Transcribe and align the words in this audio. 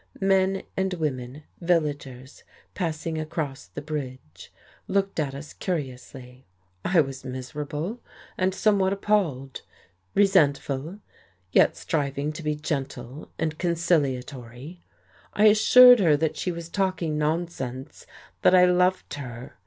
Men 0.19 0.63
and 0.75 0.95
women, 0.95 1.43
villagers, 1.59 2.43
passing 2.73 3.19
across 3.19 3.67
the 3.67 3.83
bridge, 3.83 4.51
looked 4.87 5.19
at 5.19 5.35
us 5.35 5.53
curiously. 5.53 6.47
I 6.83 7.01
was 7.01 7.23
miserable, 7.23 8.01
and 8.35 8.55
somewhat 8.55 8.93
appalled; 8.93 9.61
resentful, 10.15 10.97
yet 11.51 11.77
striving 11.77 12.33
to 12.33 12.41
be 12.41 12.55
gentle 12.55 13.29
and 13.37 13.59
conciliatory. 13.59 14.81
I 15.33 15.45
assured 15.45 15.99
her 15.99 16.17
that 16.17 16.35
she 16.35 16.51
was 16.51 16.67
talking 16.67 17.19
nonsense, 17.19 18.07
that 18.41 18.55
I 18.55 18.65
loved 18.65 19.13
her. 19.13 19.53